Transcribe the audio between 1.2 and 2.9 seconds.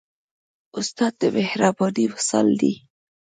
د مهربانۍ مثال دی.